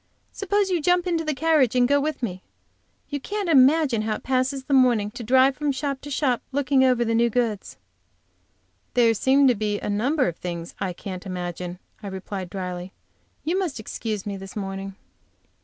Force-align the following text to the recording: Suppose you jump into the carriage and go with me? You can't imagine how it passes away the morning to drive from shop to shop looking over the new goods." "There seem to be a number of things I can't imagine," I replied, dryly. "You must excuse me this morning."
Suppose 0.31 0.71
you 0.71 0.81
jump 0.81 1.05
into 1.05 1.23
the 1.23 1.35
carriage 1.35 1.75
and 1.75 1.87
go 1.87 2.01
with 2.01 2.23
me? 2.23 2.41
You 3.09 3.19
can't 3.19 3.47
imagine 3.47 4.01
how 4.01 4.15
it 4.15 4.23
passes 4.23 4.61
away 4.61 4.65
the 4.69 4.73
morning 4.73 5.11
to 5.11 5.23
drive 5.23 5.55
from 5.55 5.71
shop 5.71 6.01
to 6.01 6.09
shop 6.09 6.41
looking 6.51 6.83
over 6.83 7.05
the 7.05 7.13
new 7.13 7.29
goods." 7.29 7.77
"There 8.95 9.13
seem 9.13 9.47
to 9.47 9.53
be 9.53 9.79
a 9.79 9.91
number 9.91 10.27
of 10.27 10.37
things 10.37 10.73
I 10.79 10.91
can't 10.91 11.27
imagine," 11.27 11.77
I 12.01 12.07
replied, 12.07 12.49
dryly. 12.49 12.93
"You 13.43 13.59
must 13.59 13.79
excuse 13.79 14.25
me 14.25 14.37
this 14.37 14.55
morning." 14.55 14.95